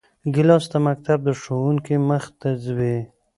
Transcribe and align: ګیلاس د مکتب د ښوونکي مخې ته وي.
ګیلاس 0.33 0.65
د 0.71 0.73
مکتب 0.87 1.19
د 1.25 1.29
ښوونکي 1.41 1.95
مخې 2.09 2.31
ته 2.39 2.49
وي. 2.77 2.97